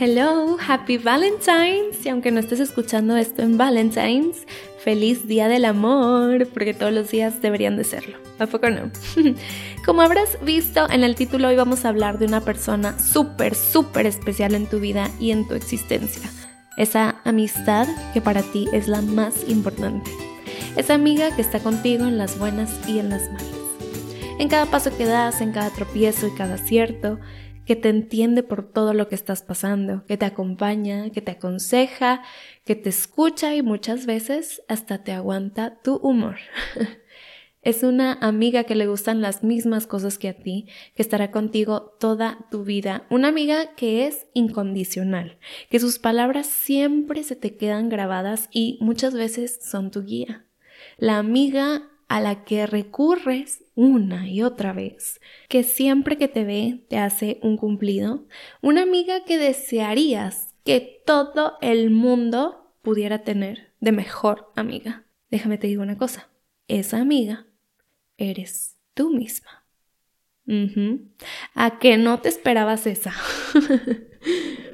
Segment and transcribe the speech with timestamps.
[0.00, 2.06] Hello, happy Valentine's.
[2.06, 4.46] Y aunque no estés escuchando esto en Valentine's,
[4.84, 8.16] feliz día del amor, porque todos los días deberían de serlo.
[8.38, 8.92] ¿A poco no?
[9.84, 14.06] Como habrás visto en el título, hoy vamos a hablar de una persona súper, súper
[14.06, 16.30] especial en tu vida y en tu existencia.
[16.76, 20.12] Esa amistad que para ti es la más importante.
[20.76, 23.48] Esa amiga que está contigo en las buenas y en las malas.
[24.38, 27.18] En cada paso que das, en cada tropiezo y cada acierto,
[27.68, 32.22] que te entiende por todo lo que estás pasando, que te acompaña, que te aconseja,
[32.64, 36.36] que te escucha y muchas veces hasta te aguanta tu humor.
[37.62, 41.94] es una amiga que le gustan las mismas cosas que a ti, que estará contigo
[42.00, 43.06] toda tu vida.
[43.10, 49.12] Una amiga que es incondicional, que sus palabras siempre se te quedan grabadas y muchas
[49.12, 50.46] veces son tu guía.
[50.96, 56.84] La amiga a la que recurres una y otra vez, que siempre que te ve
[56.88, 58.26] te hace un cumplido,
[58.60, 65.06] una amiga que desearías que todo el mundo pudiera tener de mejor amiga.
[65.30, 66.28] Déjame te digo una cosa,
[66.66, 67.46] esa amiga
[68.16, 69.64] eres tú misma.
[71.54, 73.14] A que no te esperabas esa.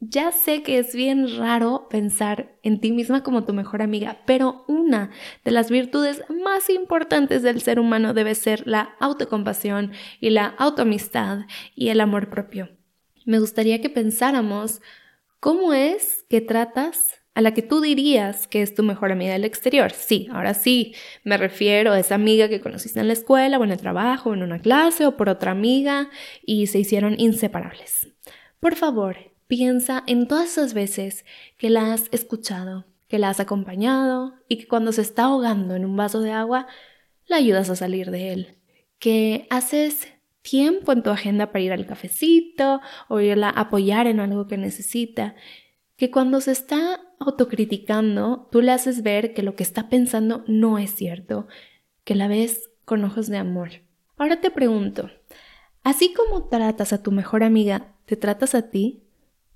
[0.00, 4.64] Ya sé que es bien raro pensar en ti misma como tu mejor amiga, pero
[4.68, 5.10] una
[5.44, 11.46] de las virtudes más importantes del ser humano debe ser la autocompasión y la autoamistad
[11.74, 12.68] y el amor propio.
[13.26, 14.80] Me gustaría que pensáramos
[15.40, 19.44] cómo es que tratas a la que tú dirías que es tu mejor amiga del
[19.44, 19.92] exterior.
[19.92, 23.72] Sí, ahora sí, me refiero a esa amiga que conociste en la escuela o en
[23.72, 26.08] el trabajo, o en una clase o por otra amiga
[26.44, 28.08] y se hicieron inseparables.
[28.60, 29.16] Por favor,
[29.48, 31.24] Piensa en todas esas veces
[31.56, 35.86] que la has escuchado, que la has acompañado y que cuando se está ahogando en
[35.86, 36.66] un vaso de agua,
[37.26, 38.58] la ayudas a salir de él.
[38.98, 40.06] Que haces
[40.42, 44.58] tiempo en tu agenda para ir al cafecito o irla a apoyar en algo que
[44.58, 45.34] necesita.
[45.96, 50.78] Que cuando se está autocriticando, tú le haces ver que lo que está pensando no
[50.78, 51.48] es cierto,
[52.04, 53.70] que la ves con ojos de amor.
[54.18, 55.10] Ahora te pregunto,
[55.84, 59.07] así como tratas a tu mejor amiga, ¿te tratas a ti?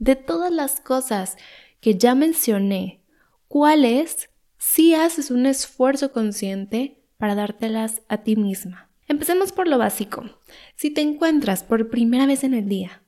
[0.03, 1.37] De todas las cosas
[1.81, 3.05] que ya mencioné,
[3.47, 8.91] ¿cuáles si haces un esfuerzo consciente para dártelas a ti misma?
[9.07, 10.25] Empecemos por lo básico.
[10.75, 13.05] Si te encuentras por primera vez en el día,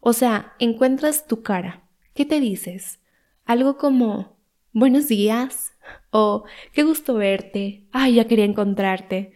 [0.00, 3.00] o sea, encuentras tu cara, ¿qué te dices?
[3.46, 4.36] Algo como
[4.74, 5.72] buenos días
[6.10, 6.44] o
[6.74, 9.33] qué gusto verte, ay, ya quería encontrarte,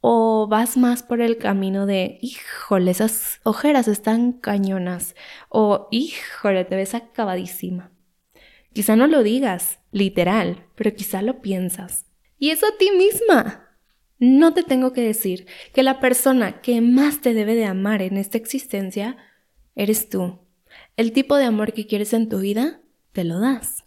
[0.00, 5.14] o vas más por el camino de, híjole, esas ojeras están cañonas.
[5.48, 7.90] O, híjole, te ves acabadísima.
[8.72, 12.06] Quizá no lo digas, literal, pero quizá lo piensas.
[12.38, 13.64] Y eso a ti misma.
[14.20, 18.16] No te tengo que decir que la persona que más te debe de amar en
[18.16, 19.16] esta existencia
[19.74, 20.40] eres tú.
[20.96, 22.80] El tipo de amor que quieres en tu vida,
[23.12, 23.84] te lo das.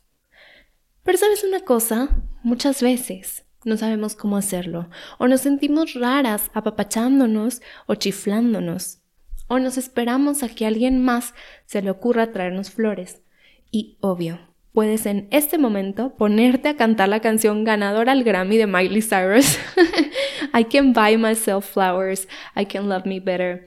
[1.04, 7.62] Pero sabes una cosa, muchas veces no sabemos cómo hacerlo, o nos sentimos raras apapachándonos
[7.86, 9.00] o chiflándonos,
[9.48, 11.34] o nos esperamos a que alguien más
[11.66, 13.22] se le ocurra traernos flores.
[13.70, 14.40] Y obvio,
[14.74, 19.60] puedes en este momento ponerte a cantar la canción ganadora al Grammy de Miley Cyrus.
[20.54, 23.66] I can buy myself flowers, I can love me better.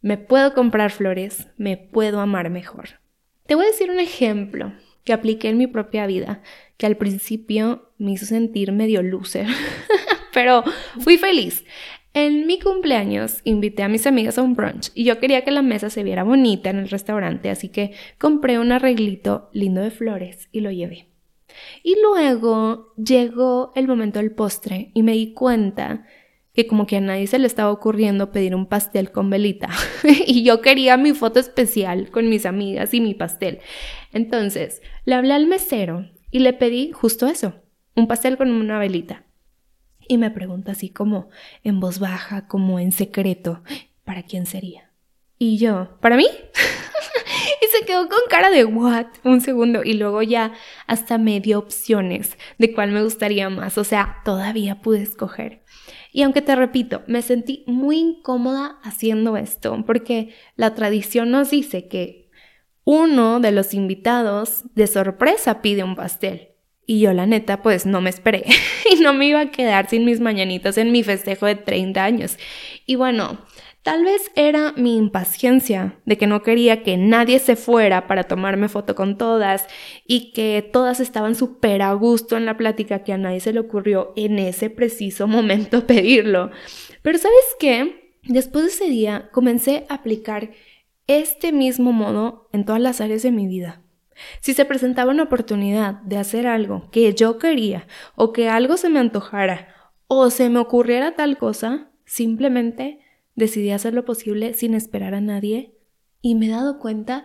[0.00, 3.00] Me puedo comprar flores, me puedo amar mejor.
[3.46, 4.72] Te voy a decir un ejemplo
[5.08, 6.42] que apliqué en mi propia vida
[6.76, 9.46] que al principio me hizo sentir medio loser,
[10.34, 10.64] pero
[11.00, 11.64] fui feliz.
[12.12, 15.62] En mi cumpleaños invité a mis amigas a un brunch y yo quería que la
[15.62, 20.50] mesa se viera bonita en el restaurante, así que compré un arreglito lindo de flores
[20.52, 21.08] y lo llevé.
[21.82, 26.04] Y luego llegó el momento del postre y me di cuenta
[26.58, 29.68] que como que a nadie se le estaba ocurriendo pedir un pastel con velita
[30.26, 33.60] y yo quería mi foto especial con mis amigas y mi pastel.
[34.12, 37.62] Entonces, le hablé al mesero y le pedí justo eso,
[37.94, 39.24] un pastel con una velita.
[40.08, 41.28] Y me pregunta así como
[41.62, 43.62] en voz baja, como en secreto,
[44.02, 44.90] ¿para quién sería?
[45.38, 46.26] Y yo, ¿para mí?
[47.78, 50.52] se quedó con cara de what un segundo y luego ya
[50.86, 55.62] hasta me dio opciones de cuál me gustaría más, o sea, todavía pude escoger.
[56.12, 61.88] Y aunque te repito, me sentí muy incómoda haciendo esto porque la tradición nos dice
[61.88, 62.30] que
[62.84, 66.57] uno de los invitados de sorpresa pide un pastel.
[66.90, 68.44] Y yo la neta pues no me esperé
[68.90, 72.38] y no me iba a quedar sin mis mañanitas en mi festejo de 30 años.
[72.86, 73.44] Y bueno,
[73.82, 78.70] tal vez era mi impaciencia de que no quería que nadie se fuera para tomarme
[78.70, 79.66] foto con todas
[80.06, 83.60] y que todas estaban súper a gusto en la plática que a nadie se le
[83.60, 86.52] ocurrió en ese preciso momento pedirlo.
[87.02, 88.16] Pero sabes qué?
[88.22, 90.52] Después de ese día comencé a aplicar
[91.06, 93.82] este mismo modo en todas las áreas de mi vida.
[94.40, 98.88] Si se presentaba una oportunidad de hacer algo que yo quería o que algo se
[98.88, 103.00] me antojara o se me ocurriera tal cosa, simplemente
[103.34, 105.74] decidí hacer lo posible sin esperar a nadie
[106.20, 107.24] y me he dado cuenta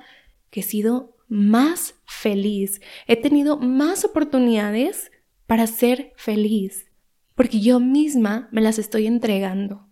[0.50, 5.12] que he sido más feliz, he tenido más oportunidades
[5.48, 6.86] para ser feliz,
[7.34, 9.88] porque yo misma me las estoy entregando.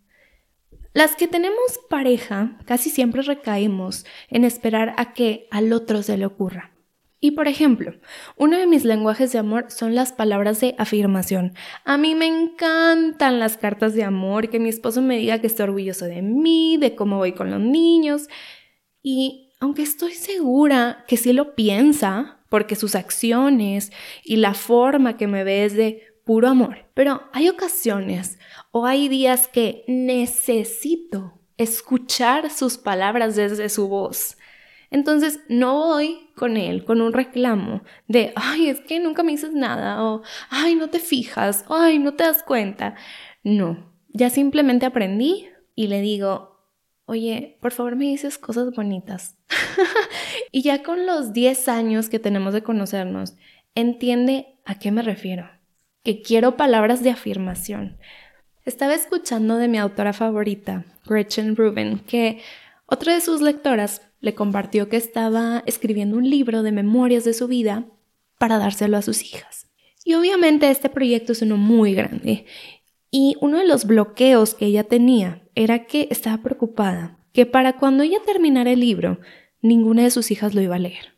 [0.94, 6.25] Las que tenemos pareja casi siempre recaemos en esperar a que al otro se le
[6.25, 6.70] ocurra.
[7.23, 7.94] Y por ejemplo,
[8.35, 11.53] uno de mis lenguajes de amor son las palabras de afirmación.
[11.85, 15.63] A mí me encantan las cartas de amor, que mi esposo me diga que está
[15.63, 18.27] orgulloso de mí, de cómo voy con los niños.
[19.03, 23.94] Y aunque estoy segura que sí lo piensa, porque sus acciones
[24.25, 28.39] y la forma que me ve es de puro amor, pero hay ocasiones
[28.71, 34.38] o hay días que necesito escuchar sus palabras desde su voz.
[34.92, 39.54] Entonces no voy con él con un reclamo de, ay, es que nunca me dices
[39.54, 42.96] nada, o, ay, no te fijas, ay, no te das cuenta.
[43.42, 46.60] No, ya simplemente aprendí y le digo,
[47.06, 49.38] oye, por favor me dices cosas bonitas.
[50.52, 53.36] y ya con los 10 años que tenemos de conocernos,
[53.76, 55.50] entiende a qué me refiero,
[56.04, 57.98] que quiero palabras de afirmación.
[58.66, 62.42] Estaba escuchando de mi autora favorita, Gretchen Rubin, que
[62.86, 67.47] otra de sus lectoras le compartió que estaba escribiendo un libro de memorias de su
[67.47, 67.85] vida
[68.38, 69.68] para dárselo a sus hijas.
[70.06, 72.45] Y obviamente este proyecto es uno muy grande.
[73.12, 78.03] Y uno de los bloqueos que ella tenía era que estaba preocupada que para cuando
[78.03, 79.19] ella terminara el libro,
[79.62, 81.13] ninguna de sus hijas lo iba a leer.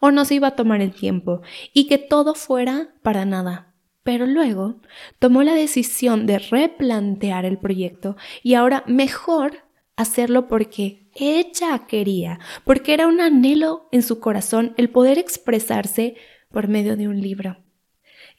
[0.00, 1.42] O no se iba a tomar el tiempo
[1.72, 3.74] y que todo fuera para nada.
[4.02, 4.76] Pero luego
[5.18, 9.64] tomó la decisión de replantear el proyecto y ahora mejor
[9.96, 16.16] hacerlo porque ella quería, porque era un anhelo en su corazón el poder expresarse
[16.50, 17.56] por medio de un libro.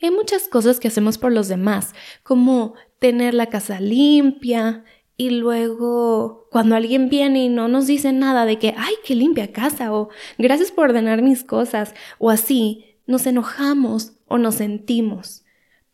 [0.02, 1.94] Hay muchas cosas que hacemos por los demás,
[2.24, 4.84] como tener la casa limpia
[5.18, 9.54] y luego cuando alguien viene y no nos dice nada de que, ay, qué limpia
[9.54, 15.45] casa o gracias por ordenar mis cosas o así, nos enojamos o nos sentimos.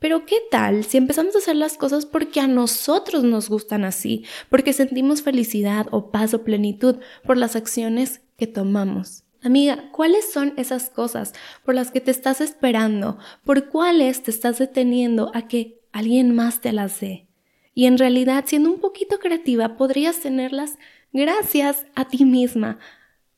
[0.02, 4.26] Pero ¿qué tal si empezamos a hacer las cosas porque a nosotros nos gustan así,
[4.50, 9.26] porque sentimos felicidad o paz o plenitud por las acciones que tomamos?
[9.44, 11.34] Amiga, ¿cuáles son esas cosas
[11.64, 13.20] por las que te estás esperando?
[13.46, 17.28] ¿Por cuáles te estás deteniendo a que alguien más te las dé?
[17.76, 20.80] Y en realidad, siendo un poquito creativa, podrías tenerlas
[21.14, 22.80] gracias a ti misma,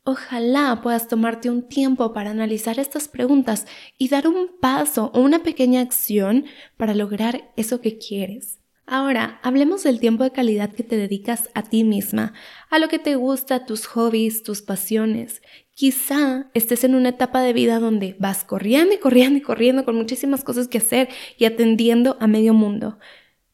[0.05, 3.65] Ojalá puedas tomarte un tiempo para analizar estas preguntas
[3.97, 6.45] y dar un paso o una pequeña acción
[6.75, 8.59] para lograr eso que quieres.
[8.85, 12.33] Ahora, hablemos del tiempo de calidad que te dedicas a ti misma,
[12.69, 15.41] a lo que te gusta, tus hobbies, tus pasiones.
[15.73, 19.95] Quizá estés en una etapa de vida donde vas corriendo y corriendo y corriendo con
[19.95, 21.07] muchísimas cosas que hacer
[21.37, 22.99] y atendiendo a medio mundo.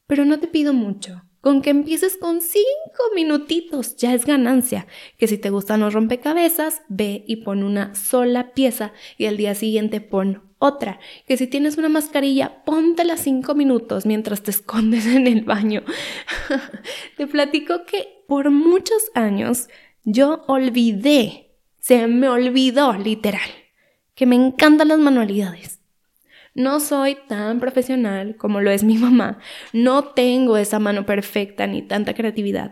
[0.07, 1.21] Pero no te pido mucho.
[1.41, 4.87] Con que empieces con cinco minutitos ya es ganancia.
[5.17, 9.55] Que si te gustan los rompecabezas, ve y pon una sola pieza y al día
[9.55, 10.99] siguiente pon otra.
[11.25, 15.83] Que si tienes una mascarilla, póntela cinco minutos mientras te escondes en el baño.
[17.17, 19.69] te platico que por muchos años
[20.03, 23.49] yo olvidé, se me olvidó literal,
[24.13, 25.78] que me encantan las manualidades.
[26.55, 29.39] No soy tan profesional como lo es mi mamá,
[29.73, 32.71] no tengo esa mano perfecta ni tanta creatividad,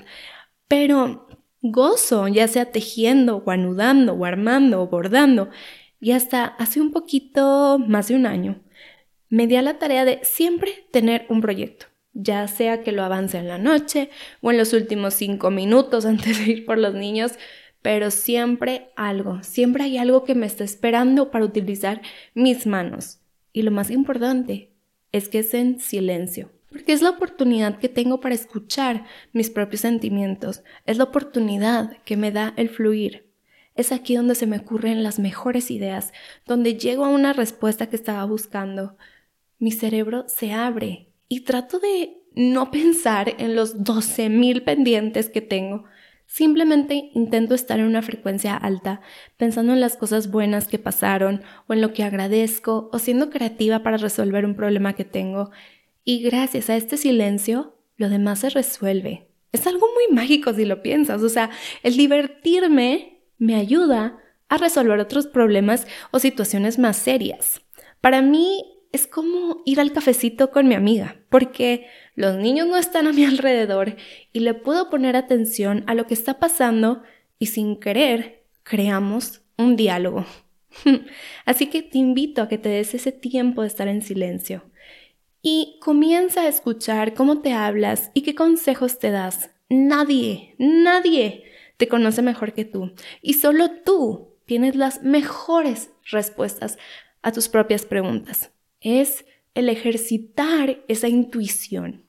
[0.67, 1.27] pero
[1.62, 5.50] gozo, ya sea tejiendo o anudando o armando o bordando,
[6.00, 8.62] y hasta hace un poquito más de un año
[9.29, 13.38] me di a la tarea de siempre tener un proyecto, ya sea que lo avance
[13.38, 14.10] en la noche
[14.41, 17.34] o en los últimos cinco minutos antes de ir por los niños,
[17.81, 22.01] pero siempre algo, siempre hay algo que me está esperando para utilizar
[22.34, 23.19] mis manos.
[23.58, 24.70] Y lo más importante
[25.12, 29.82] es que es en silencio, porque es la oportunidad que tengo para escuchar mis propios
[29.82, 33.32] sentimientos, es la oportunidad que me da el fluir.
[33.74, 36.14] Es aquí donde se me ocurren las mejores ideas,
[36.46, 38.96] donde llego a una respuesta que estaba buscando.
[39.58, 45.86] Mi cerebro se abre y trato de no pensar en los 12.000 pendientes que tengo,
[46.27, 49.01] Simplemente intento estar en una frecuencia alta,
[49.38, 53.81] pensando en las cosas buenas que pasaron o en lo que agradezco o siendo creativa
[53.81, 55.51] para resolver un problema que tengo.
[56.03, 59.27] Y gracias a este silencio, lo demás se resuelve.
[59.53, 61.24] Es algo muy mágico si lo piensas.
[61.24, 61.50] O sea,
[61.81, 64.19] el divertirme me ayuda
[64.50, 67.62] a resolver otros problemas o situaciones más serias.
[68.01, 73.08] Para mí, es como ir al cafecito con mi amiga, porque los niños no están
[73.08, 73.96] a mi alrededor
[74.34, 77.03] y le puedo poner atención a lo que está pasando
[77.39, 80.25] y sin querer creamos un diálogo.
[81.46, 84.63] Así que te invito a que te des ese tiempo de estar en silencio
[85.41, 89.51] y comienza a escuchar cómo te hablas y qué consejos te das.
[89.70, 91.44] Nadie, nadie
[91.77, 96.77] te conoce mejor que tú y solo tú tienes las mejores respuestas
[97.22, 98.51] a tus propias preguntas.
[98.81, 102.03] Es el ejercitar esa intuición.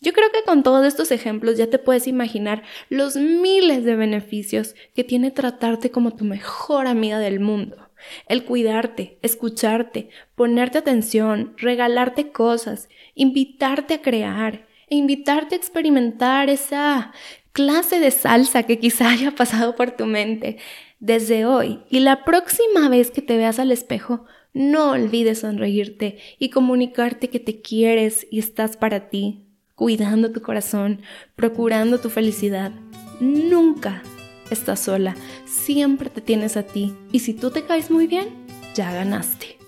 [0.00, 4.74] Yo creo que con todos estos ejemplos ya te puedes imaginar los miles de beneficios
[4.94, 7.90] que tiene tratarte como tu mejor amiga del mundo.
[8.28, 17.12] El cuidarte, escucharte, ponerte atención, regalarte cosas, invitarte a crear e invitarte a experimentar esa
[17.52, 20.58] clase de salsa que quizá haya pasado por tu mente
[21.00, 21.82] desde hoy.
[21.88, 27.38] Y la próxima vez que te veas al espejo, no olvides sonreírte y comunicarte que
[27.38, 29.44] te quieres y estás para ti,
[29.74, 31.02] cuidando tu corazón,
[31.34, 32.72] procurando tu felicidad.
[33.20, 34.02] Nunca
[34.50, 38.28] estás sola, siempre te tienes a ti y si tú te caes muy bien,
[38.74, 39.58] ya ganaste.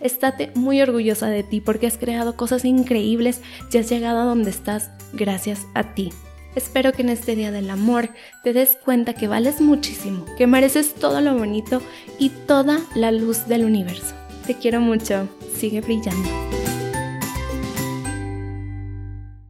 [0.00, 4.48] Estate muy orgullosa de ti porque has creado cosas increíbles y has llegado a donde
[4.48, 6.14] estás gracias a ti.
[6.54, 8.08] Espero que en este Día del Amor
[8.42, 11.82] te des cuenta que vales muchísimo, que mereces todo lo bonito
[12.18, 14.19] y toda la luz del universo.
[14.50, 16.49] Te quiero mucho, sigue brillando.